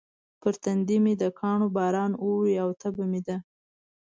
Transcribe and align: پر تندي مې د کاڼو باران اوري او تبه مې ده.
پر 0.41 0.53
تندي 0.63 0.97
مې 1.03 1.13
د 1.21 1.23
کاڼو 1.39 1.67
باران 1.77 2.11
اوري 2.23 2.55
او 2.63 2.69
تبه 2.81 3.03
مې 3.11 3.21
ده. 3.27 3.37